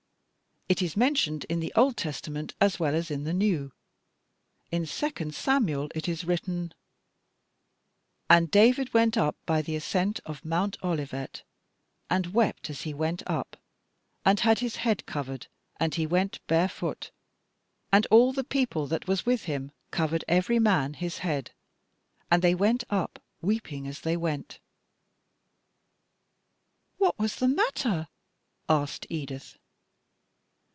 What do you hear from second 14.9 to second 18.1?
covered, and he went barefoot: and